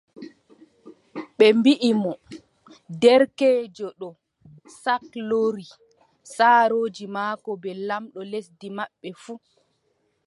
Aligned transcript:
Ɓe 1.37 1.45
mbii 1.59 1.91
mo: 2.03 2.11
derkeejo 3.01 3.87
ɗo 3.99 4.07
saldori 4.81 5.65
saarooji 6.35 7.05
maako 7.15 7.51
bee 7.61 7.77
lamɗo 7.87 8.19
lesdi 8.31 8.67
maɓɓe 8.77 9.09
fuu, 9.23 9.37